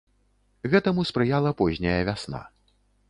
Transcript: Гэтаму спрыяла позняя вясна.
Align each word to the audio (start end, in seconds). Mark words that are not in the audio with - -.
Гэтаму 0.73 1.05
спрыяла 1.09 1.51
позняя 1.59 2.01
вясна. 2.09 2.41